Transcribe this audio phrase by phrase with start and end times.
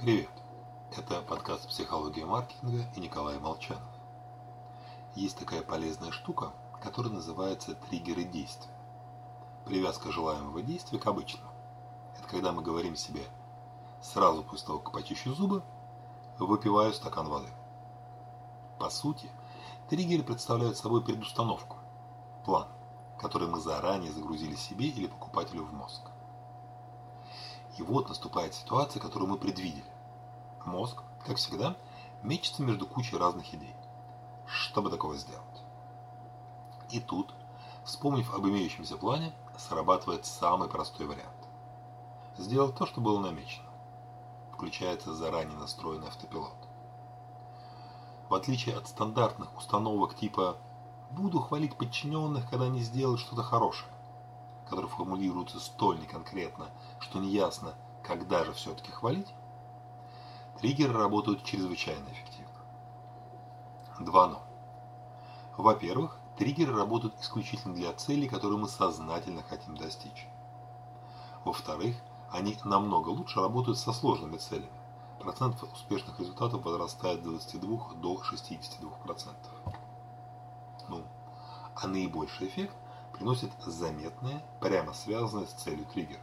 [0.00, 0.30] Привет!
[0.96, 3.82] Это подкаст «Психология маркетинга» и Николай Молчанов.
[5.16, 8.70] Есть такая полезная штука, которая называется триггеры действия.
[9.64, 11.50] Привязка желаемого действия к обычному.
[12.16, 13.22] Это когда мы говорим себе
[14.00, 15.64] «сразу после того, как почищу зубы,
[16.38, 17.50] выпиваю стакан воды».
[18.78, 19.28] По сути,
[19.88, 21.76] триггеры представляют собой предустановку,
[22.44, 22.68] план,
[23.18, 26.02] который мы заранее загрузили себе или покупателю в мозг.
[27.78, 29.84] И вот наступает ситуация, которую мы предвидели.
[30.64, 31.76] Мозг, как всегда,
[32.22, 33.74] мечется между кучей разных идей.
[34.46, 35.44] Чтобы такого сделать?
[36.90, 37.32] И тут,
[37.84, 41.48] вспомнив об имеющемся плане, срабатывает самый простой вариант.
[42.36, 43.68] Сделать то, что было намечено.
[44.52, 46.56] Включается заранее настроенный автопилот.
[48.28, 50.56] В отличие от стандартных установок типа
[51.12, 53.92] «буду хвалить подчиненных, когда они сделают что-то хорошее»,
[54.68, 59.32] которые формулируются столь неконкретно, что неясно, когда же все-таки хвалить,
[60.60, 62.52] триггеры работают чрезвычайно эффективно.
[64.00, 64.42] Два но.
[65.56, 70.28] Во-первых, триггеры работают исключительно для целей, которые мы сознательно хотим достичь.
[71.44, 71.96] Во-вторых,
[72.30, 74.68] они намного лучше работают со сложными целями.
[75.18, 79.34] Процент успешных результатов возрастает с 22 до 62%.
[80.88, 81.04] Ну,
[81.74, 82.76] а наибольший эффект
[83.18, 86.20] приносит заметное, прямо связанное с целью триггера.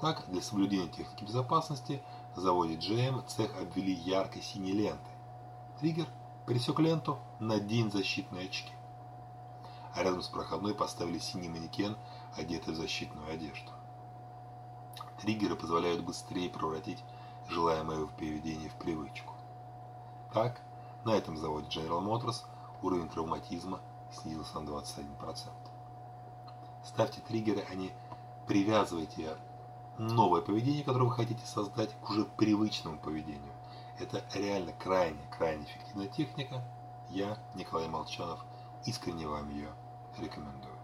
[0.00, 2.02] Так, для соблюдения техники безопасности
[2.36, 5.12] в заводе GM цех обвели яркой синей лентой.
[5.80, 6.06] Триггер
[6.46, 8.72] пересек ленту на день защитные очки.
[9.94, 11.96] А рядом с проходной поставили синий манекен,
[12.36, 13.72] одетый в защитную одежду.
[15.20, 17.02] Триггеры позволяют быстрее превратить
[17.48, 19.32] желаемое поведение в привычку.
[20.32, 20.60] Так,
[21.04, 22.44] на этом заводе General Motors
[22.82, 23.80] уровень травматизма
[24.12, 25.77] снизился на 21%.
[26.88, 27.92] Ставьте триггеры, а не
[28.46, 29.36] привязывайте
[29.98, 33.52] новое поведение, которое вы хотите создать, к уже привычному поведению.
[33.98, 36.64] Это реально крайне-крайне эффективная техника.
[37.10, 38.42] Я, Николай Молчанов,
[38.86, 39.68] искренне вам ее
[40.16, 40.77] рекомендую.